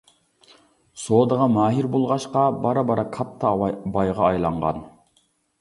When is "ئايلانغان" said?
4.31-4.85